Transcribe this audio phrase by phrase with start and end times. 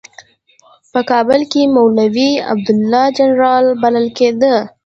[0.91, 4.55] په کابل کې مولوي عبیدالله جنرال بلل کېده.